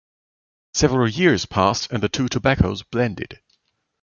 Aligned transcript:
Several 0.73 1.07
years 1.07 1.45
passed 1.45 1.91
and 1.91 2.01
the 2.01 2.09
two 2.09 2.27
tobaccos 2.27 2.81
blended. 2.81 3.39